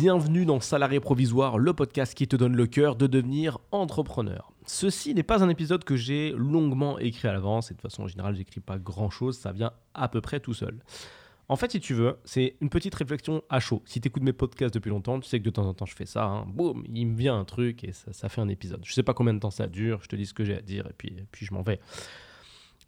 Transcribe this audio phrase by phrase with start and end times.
[0.00, 4.52] Bienvenue dans Salarié Provisoire, le podcast qui te donne le cœur de devenir entrepreneur.
[4.64, 8.36] Ceci n'est pas un épisode que j'ai longuement écrit à l'avance, et de façon générale,
[8.36, 10.78] j'écris pas grand chose, ça vient à peu près tout seul.
[11.48, 13.82] En fait, si tu veux, c'est une petite réflexion à chaud.
[13.86, 15.96] Si tu écoutes mes podcasts depuis longtemps, tu sais que de temps en temps je
[15.96, 16.46] fais ça, hein.
[16.46, 18.82] boum, il me vient un truc et ça, fait un épisode.
[18.84, 20.62] Je sais pas combien de temps ça dure, je te dis ce que j'ai à
[20.62, 21.80] dire et puis, et puis je m'en vais.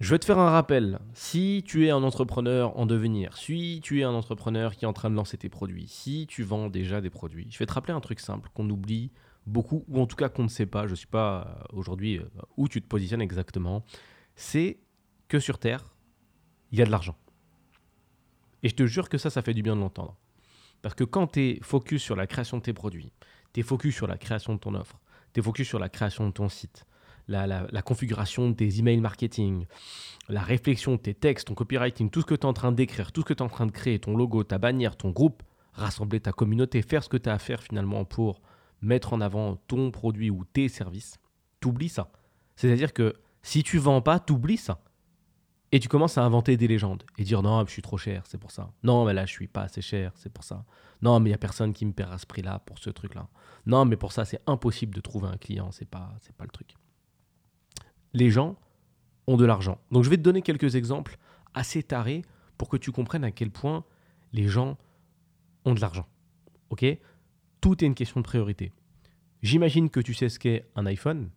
[0.01, 0.99] Je vais te faire un rappel.
[1.13, 4.95] Si tu es un entrepreneur en devenir, si tu es un entrepreneur qui est en
[4.95, 7.93] train de lancer tes produits, si tu vends déjà des produits, je vais te rappeler
[7.93, 9.13] un truc simple qu'on oublie
[9.45, 12.17] beaucoup, ou en tout cas qu'on ne sait pas, je ne sais pas euh, aujourd'hui
[12.17, 12.25] euh,
[12.57, 13.85] où tu te positionnes exactement,
[14.37, 14.81] c'est
[15.29, 15.85] que sur Terre,
[16.73, 17.19] il y a de l'argent.
[18.63, 20.17] Et je te jure que ça, ça fait du bien de l'entendre.
[20.81, 23.13] Parce que quand tu es focus sur la création de tes produits,
[23.53, 24.99] tu es focus sur la création de ton offre,
[25.35, 26.87] tu es focus sur la création de ton site,
[27.31, 29.67] la, configuration de tes emails marketing,
[30.29, 33.13] la réflexion de tes textes, ton copywriting, tout ce que tu es en train d'écrire,
[33.13, 35.43] tout ce que tu es en train de créer, ton logo, ta bannière, ton groupe,
[35.73, 38.41] rassembler ta communauté, faire ce que tu as à faire finalement pour
[38.83, 41.19] mettre en avant ton produit ou tes services,
[41.61, 42.11] t'oublies ça.
[42.57, 44.81] C'est-à-dire que si tu vends pas, t'oublies ça.
[45.73, 48.39] Et tu commences à inventer des légendes et dire non, je suis trop cher, c'est
[48.39, 48.73] pour ça.
[48.83, 50.65] Non, mais là, je suis pas assez cher, c'est pour ça.
[51.01, 53.29] Non, mais il y a personne qui me paiera ce prix-là pour ce truc-là.
[53.67, 56.51] Non, mais pour ça, c'est impossible de trouver un client, c'est pas, c'est pas le
[56.51, 56.75] truc
[58.13, 58.57] les gens
[59.27, 59.79] ont de l'argent.
[59.91, 61.19] Donc je vais te donner quelques exemples
[61.55, 62.23] assez tarés
[62.59, 63.85] pour que tu comprennes à quel point
[64.33, 64.77] les gens
[65.65, 66.07] ont de l'argent.
[66.71, 66.85] Ok?
[67.61, 68.73] Tout est une question de priorité.
[69.43, 71.31] J'imagine que tu sais ce qu'est un iPhone.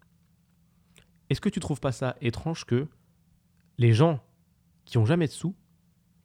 [1.30, 2.88] Est-ce que tu trouves pas ça étrange que
[3.78, 4.20] les gens
[4.86, 5.56] qui ont jamais de sous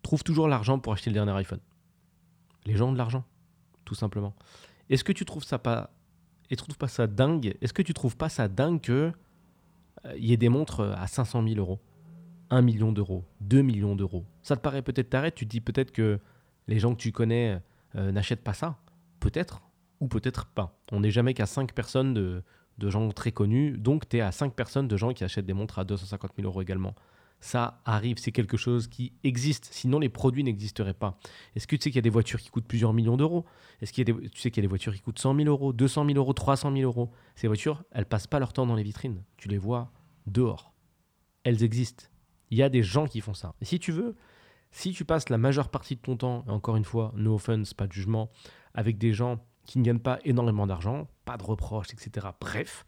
[0.02, 1.60] trouvent toujours l'argent pour acheter le dernier iPhone?
[2.66, 3.24] Les gens ont de l'argent,
[3.84, 4.34] tout simplement.
[4.90, 5.90] Est-ce que tu trouves ça pas
[6.50, 7.56] et trouves pas ça dingue?
[7.60, 9.12] Est-ce que tu trouves pas ça dingue que
[10.16, 11.80] il y a des montres à 500 000 euros,
[12.50, 14.24] 1 million d'euros, 2 millions d'euros.
[14.42, 16.18] Ça te paraît peut-être taré, tu te dis peut-être que
[16.66, 17.60] les gens que tu connais
[17.96, 18.78] euh, n'achètent pas ça.
[19.20, 19.62] Peut-être,
[20.00, 20.78] ou peut-être pas.
[20.92, 22.42] On n'est jamais qu'à 5 personnes de,
[22.78, 25.54] de, gens très connus, donc tu es à 5 personnes de gens qui achètent des
[25.54, 26.94] montres à 250 000 euros également.
[27.40, 31.18] Ça arrive, c'est quelque chose qui existe, sinon les produits n'existeraient pas.
[31.54, 33.44] Est-ce que tu sais qu'il y a des voitures qui coûtent plusieurs millions d'euros?
[33.80, 36.04] Est-ce que tu sais qu'il y a des voitures qui coûtent 100 000 euros, 200
[36.06, 37.12] 000 euros, 300 000 euros?
[37.36, 39.22] Ces voitures, elles passent pas leur temps dans les vitrines.
[39.36, 39.92] Tu les vois
[40.26, 40.74] dehors.
[41.44, 42.06] Elles existent.
[42.50, 43.54] Il y a des gens qui font ça.
[43.60, 44.16] Et si tu veux,
[44.72, 47.72] si tu passes la majeure partie de ton temps, et encore une fois, no offense,
[47.72, 48.30] pas de jugement,
[48.74, 52.26] avec des gens qui ne gagnent pas énormément d'argent, pas de reproches, etc.
[52.40, 52.86] Bref,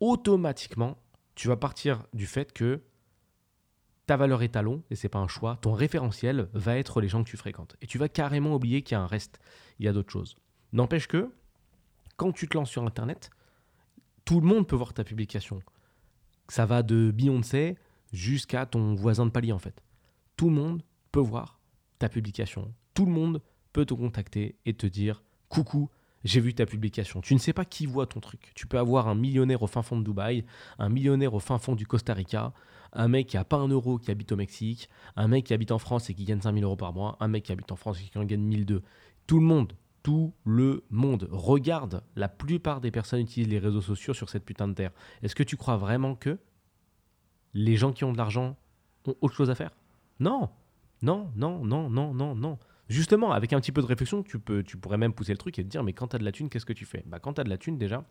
[0.00, 0.96] automatiquement,
[1.34, 2.82] tu vas partir du fait que
[4.08, 7.30] ta valeur étalon, et c'est pas un choix, ton référentiel va être les gens que
[7.30, 7.76] tu fréquentes.
[7.80, 9.38] Et tu vas carrément oublier qu'il y a un reste,
[9.78, 10.36] il y a d'autres choses.
[10.72, 11.30] N'empêche que,
[12.16, 13.30] quand tu te lances sur Internet,
[14.24, 15.62] tout le monde peut voir ta publication
[16.48, 17.76] ça va de Beyoncé
[18.12, 19.82] jusqu'à ton voisin de palier en fait.
[20.36, 20.82] Tout le monde
[21.12, 21.60] peut voir
[21.98, 22.72] ta publication.
[22.94, 23.42] Tout le monde
[23.72, 25.90] peut te contacter et te dire coucou,
[26.24, 27.20] j'ai vu ta publication.
[27.20, 28.52] Tu ne sais pas qui voit ton truc.
[28.54, 30.44] Tu peux avoir un millionnaire au fin fond de Dubaï,
[30.78, 32.52] un millionnaire au fin fond du Costa Rica,
[32.92, 35.72] un mec qui a pas un euro qui habite au Mexique, un mec qui habite
[35.72, 38.00] en France et qui gagne 5000 euros par mois, un mec qui habite en France
[38.00, 38.82] et qui en gagne 1002.
[39.26, 42.02] Tout le monde, tout le monde regarde.
[42.16, 44.92] La plupart des personnes utilisent les réseaux sociaux sur cette putain de terre.
[45.22, 46.38] Est-ce que tu crois vraiment que
[47.54, 48.56] les gens qui ont de l'argent
[49.06, 49.76] ont autre chose à faire?
[50.20, 50.48] Non,
[51.02, 52.58] non, non, non, non, non, non.
[52.88, 55.58] Justement, avec un petit peu de réflexion, tu, peux, tu pourrais même pousser le truc
[55.58, 57.02] et te dire, mais quand tu as de la thune, qu'est-ce que tu fais?
[57.06, 58.04] Bah, Quand tu as de la thune, déjà,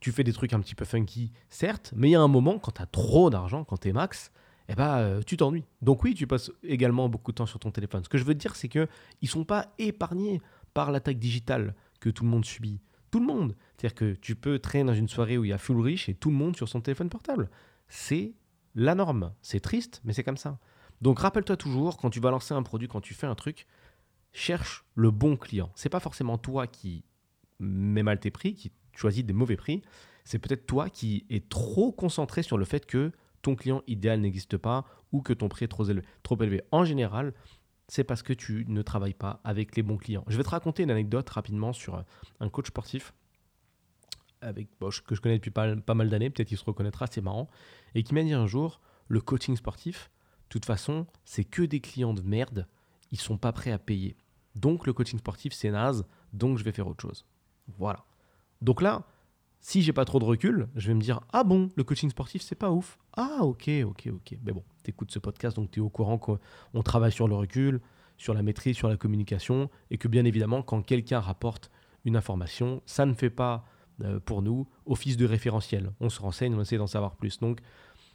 [0.00, 2.58] tu fais des trucs un petit peu funky, certes, mais il y a un moment,
[2.58, 4.32] quand tu as trop d'argent, quand tu es max,
[4.68, 5.64] eh ben, euh, tu t'ennuies.
[5.80, 8.04] Donc oui, tu passes également beaucoup de temps sur ton téléphone.
[8.04, 8.88] Ce que je veux dire, c'est qu'ils
[9.22, 10.40] ne sont pas épargnés
[10.74, 12.80] par l'attaque digitale que tout le monde subit.
[13.10, 13.54] Tout le monde.
[13.76, 16.14] C'est-à-dire que tu peux traîner dans une soirée où il y a full riche et
[16.14, 17.50] tout le monde sur son téléphone portable.
[17.88, 18.32] C'est
[18.74, 19.32] la norme.
[19.42, 20.58] C'est triste, mais c'est comme ça.
[21.02, 23.66] Donc rappelle-toi toujours, quand tu vas lancer un produit, quand tu fais un truc,
[24.32, 25.70] cherche le bon client.
[25.74, 27.04] C'est pas forcément toi qui
[27.58, 29.82] mets mal tes prix, qui choisis des mauvais prix.
[30.24, 33.12] C'est peut-être toi qui es trop concentré sur le fait que
[33.42, 36.06] ton client idéal n'existe pas ou que ton prix est trop élevé.
[36.22, 36.62] Trop élevé.
[36.70, 37.34] En général,
[37.88, 40.24] c'est parce que tu ne travailles pas avec les bons clients.
[40.28, 42.04] Je vais te raconter une anecdote rapidement sur
[42.40, 43.12] un coach sportif
[44.42, 47.48] avec Bosch, que je connais depuis pas, mal d'années, peut-être qu'il se reconnaîtra, c'est marrant,
[47.94, 50.10] et qui m'a dit un jour, le coaching sportif,
[50.52, 52.66] toute façon, c'est que des clients de merde,
[53.10, 54.16] ils sont pas prêts à payer.
[54.54, 57.24] Donc le coaching sportif, c'est naze, donc je vais faire autre chose.
[57.78, 58.04] Voilà.
[58.60, 59.06] Donc là,
[59.60, 62.42] si j'ai pas trop de recul, je vais me dire ah bon, le coaching sportif
[62.42, 62.98] c'est pas ouf.
[63.16, 64.38] Ah ok, ok, ok.
[64.44, 67.34] Mais bon, tu écoutes ce podcast donc tu es au courant qu'on travaille sur le
[67.34, 67.80] recul,
[68.18, 71.70] sur la maîtrise, sur la communication et que bien évidemment quand quelqu'un rapporte
[72.04, 73.64] une information, ça ne fait pas
[74.02, 75.92] euh, pour nous office de référentiel.
[76.00, 77.38] On se renseigne, on essaie d'en savoir plus.
[77.38, 77.60] Donc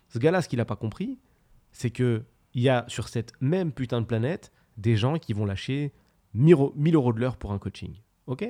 [0.10, 1.18] ce gars-là, ce qu'il n'a pas compris,
[1.72, 2.24] c'est que
[2.54, 5.94] il y a sur cette même putain de planète des gens qui vont lâcher
[6.34, 7.96] 1000 euros de l'heure pour un coaching.
[8.26, 8.48] Ok?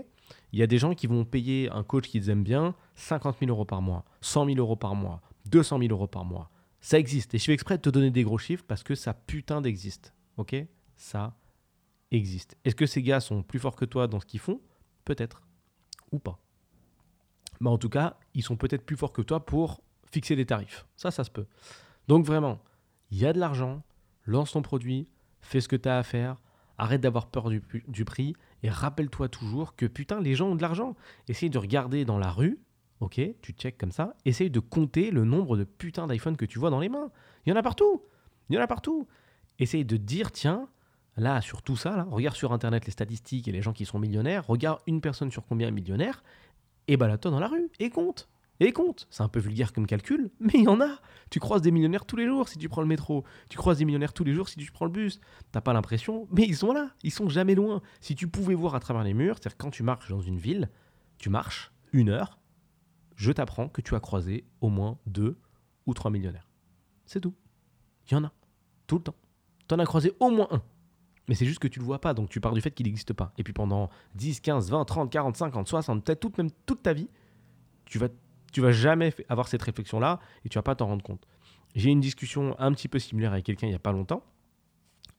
[0.52, 3.52] Il y a des gens qui vont payer un coach qu'ils aiment bien 50 000
[3.52, 6.50] euros par mois, 100 000 euros par mois, 200 000 euros par mois.
[6.81, 7.34] Ça existe.
[7.34, 10.14] Et je fais exprès de te donner des gros chiffres parce que ça putain d'existe.
[10.38, 10.56] Ok?
[10.96, 11.38] Ça
[12.12, 12.58] existe.
[12.66, 14.62] Est-ce que ces gars sont plus forts que toi dans ce qu'ils font?
[15.06, 15.42] Peut-être.
[16.12, 16.40] Ou pas.
[17.60, 19.81] Mais en tout cas, ils sont peut-être plus forts que toi pour
[20.12, 20.86] fixer des tarifs.
[20.96, 21.48] Ça, ça se peut.
[22.08, 22.60] Donc vraiment,
[23.12, 23.83] il y a de l'argent,
[24.25, 25.07] lance ton produit,
[25.42, 26.42] fais ce que tu as à faire,
[26.77, 30.95] arrête d'avoir peur du, prix et rappelle-toi toujours que putain, les gens ont de l'argent.
[31.27, 32.59] Essaye de regarder dans la rue,
[33.00, 36.59] ok, tu check comme ça, essaye de compter le nombre de putains d'iPhone que tu
[36.59, 37.09] vois dans les mains.
[37.45, 38.04] Il y en a partout.
[38.50, 39.07] Il y en a partout.
[39.59, 40.68] Essaye de dire, tiens,
[41.15, 44.45] là, sur tout ça, regarde sur Internet les statistiques et les gens qui sont millionnaires,
[44.45, 46.24] regarde une personne sur combien est millionnaire,
[46.88, 48.30] et balade-toi dans la rue et compte.
[48.59, 49.07] Et compte.
[49.09, 51.00] C'est un peu vulgaire comme calcul, mais il y en a.
[51.30, 53.24] Tu croises des millionnaires tous les jours si tu prends le métro.
[53.50, 55.19] Tu croises des millionnaires tous les jours si tu prends le bus.
[55.51, 56.89] T'as pas l'impression, mais ils sont là.
[57.04, 57.81] Ils sont jamais loin.
[58.01, 60.69] Si tu pouvais voir à travers les murs, c'est-à-dire quand tu marches dans une ville,
[61.18, 62.39] tu marches une heure,
[63.15, 65.38] je t'apprends que tu as croisé au moins deux
[65.86, 66.50] ou trois millionnaires.
[67.06, 67.33] C'est tout.
[68.09, 68.31] Il y en a.
[68.88, 69.15] Tout le temps.
[69.68, 70.62] Tu as croisé au moins un.
[71.27, 73.13] Mais c'est juste que tu le vois pas, donc tu pars du fait qu'il n'existe
[73.13, 73.33] pas.
[73.38, 76.94] Et puis pendant 10, 15, 20, 30, 40, 50, 60, peut-être toute, même toute ta
[76.94, 77.09] vie,
[77.86, 78.07] tu vas,
[78.51, 81.25] tu vas jamais avoir cette réflexion-là et tu vas pas t'en rendre compte.
[81.75, 84.23] J'ai une discussion un petit peu similaire avec quelqu'un il n'y a pas longtemps.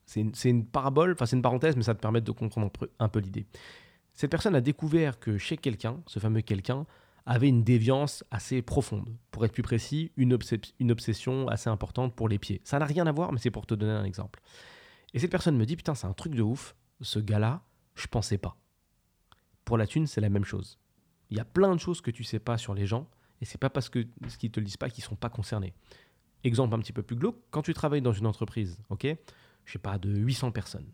[0.06, 3.08] C'est une, une, parabole, enfin c'est une parenthèse, mais ça te permet de comprendre un
[3.08, 3.46] peu l'idée.
[4.14, 6.86] Cette personne a découvert que chez quelqu'un, ce fameux quelqu'un,
[7.26, 9.14] avait une déviance assez profonde.
[9.30, 10.36] Pour être plus précis, une,
[10.80, 12.62] une obsession assez importante pour les pieds.
[12.64, 14.40] Ça n'a rien à voir, mais c'est pour te donner un exemple.
[15.12, 17.62] Et cette personne me dit Putain, c'est un truc de ouf, ce gars-là,
[17.94, 18.56] je pensais pas.
[19.66, 20.78] Pour la thune, c'est la même chose.
[21.30, 23.08] Il y a plein de choses que tu sais pas sur les gens,
[23.40, 25.74] et c'est pas parce que ce te le disent pas qu'ils sont pas concernés.
[26.44, 29.06] Exemple un petit peu plus glauque, quand tu travailles dans une entreprise, ok,
[29.64, 30.86] je sais pas, de 800 personnes,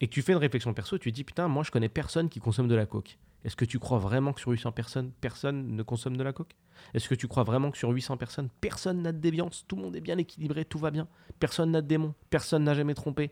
[0.00, 2.28] et que tu fais une réflexion perso, tu te dis putain, moi je connais personne
[2.28, 3.18] qui consomme de la coke.
[3.44, 6.56] Est-ce que tu crois vraiment que sur 800 personnes, personne ne consomme de la coke?
[6.94, 9.82] Est-ce que tu crois vraiment que sur 800 personnes, personne n'a de déviance Tout le
[9.82, 11.08] monde est bien équilibré, tout va bien?
[11.38, 13.30] Personne n'a de démon, personne n'a jamais trompé,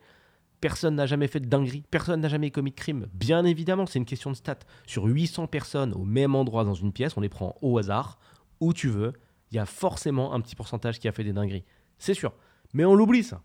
[0.60, 3.06] personne n'a jamais fait de dinguerie, personne n'a jamais commis de crime.
[3.12, 4.58] Bien évidemment, c'est une question de stats.
[4.86, 8.18] Sur 800 personnes au même endroit dans une pièce, on les prend au hasard,
[8.60, 9.12] où tu veux,
[9.50, 11.64] il y a forcément un petit pourcentage qui a fait des dingueries.
[11.98, 12.32] C'est sûr.
[12.72, 13.42] Mais on l'oublie ça.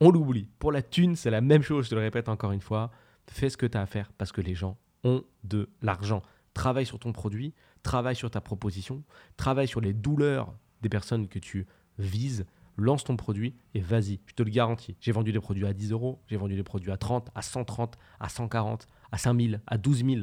[0.00, 0.48] On l'oublie.
[0.58, 2.90] Pour la thune, c'est la même chose, je te le répète encore une fois.
[3.28, 6.22] Fais ce que tu as à faire parce que les gens ont de l'argent.
[6.52, 9.02] Travaille sur ton produit, travaille sur ta proposition,
[9.36, 11.66] travaille sur les douleurs des personnes que tu
[11.98, 12.44] vises,
[12.76, 14.96] lance ton produit et vas-y, je te le garantis.
[15.00, 17.96] J'ai vendu des produits à 10 euros, j'ai vendu des produits à 30, à 130,
[18.20, 20.20] à 140, à 5000, à 12 000.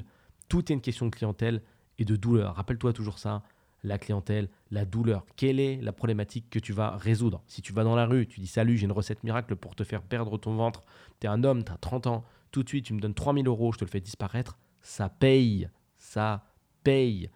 [0.50, 1.62] Tout est une question de clientèle
[1.98, 2.56] et de douleur.
[2.56, 3.44] Rappelle-toi toujours ça,
[3.84, 5.26] la clientèle, la douleur.
[5.36, 7.42] Quelle est la problématique que tu vas résoudre?
[7.48, 9.84] Si tu vas dans la rue, tu dis salut, j'ai une recette miracle pour te
[9.84, 10.84] faire perdre ton ventre,
[11.20, 13.48] tu es un homme, tu as 30 ans, tout de suite tu me donnes 3000
[13.48, 16.44] euros, je te le fais disparaître, ça paye, ça
[16.84, 17.30] paye.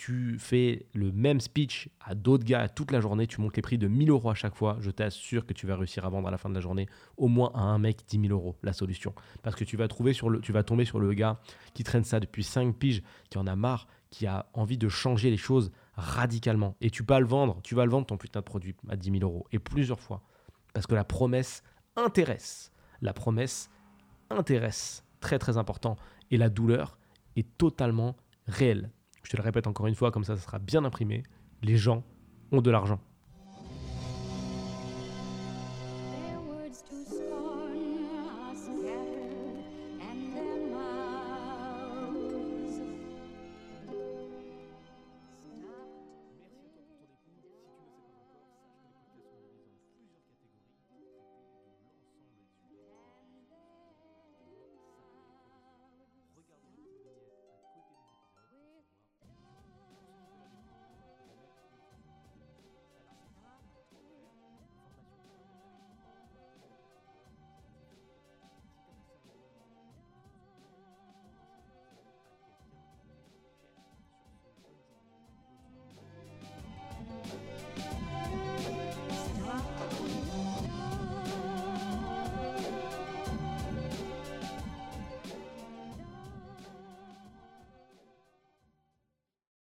[0.00, 3.76] Tu fais le même speech à d'autres gars toute la journée, tu montes les prix
[3.76, 6.30] de 1000 euros à chaque fois, je t'assure que tu vas réussir à vendre à
[6.30, 6.88] la fin de la journée
[7.18, 9.14] au moins à un mec 10 000 euros la solution.
[9.42, 11.38] Parce que tu vas, trouver sur le, tu vas tomber sur le gars
[11.74, 15.28] qui traîne ça depuis 5 piges, qui en a marre, qui a envie de changer
[15.28, 16.76] les choses radicalement.
[16.80, 19.18] Et tu vas le vendre, tu vas le vendre ton putain de produit à 10
[19.18, 19.46] 000 euros.
[19.52, 20.22] Et plusieurs fois.
[20.72, 21.62] Parce que la promesse
[21.96, 22.72] intéresse.
[23.02, 23.68] La promesse
[24.30, 25.04] intéresse.
[25.20, 25.96] Très très important
[26.30, 26.96] et la douleur
[27.36, 28.90] est totalement réelle.
[29.22, 31.22] Je te le répète encore une fois, comme ça, ça sera bien imprimé.
[31.62, 32.04] Les gens
[32.52, 33.00] ont de l'argent.